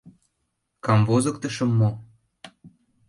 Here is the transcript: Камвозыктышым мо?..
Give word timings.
Камвозыктышым 0.85 1.71
мо?.. 1.79 1.89